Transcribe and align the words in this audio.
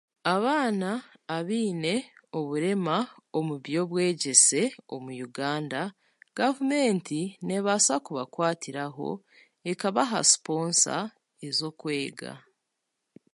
Abaana 0.35 0.89
abaine 1.37 1.93
oburema 2.37 2.97
omu 3.37 3.53
byobwegyese 3.63 4.61
omu 4.93 5.11
Uganda, 5.27 5.81
gavumenti 6.37 7.19
neebaasa 7.45 7.95
kubakwatiraho, 8.05 9.09
ekabaha 9.71 10.19
siponsa 10.29 10.95
ez'okwega. 11.47 12.31